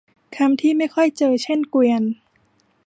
[0.37, 2.03] คำที่ไม่ค่อยเจอเช่นเกวียน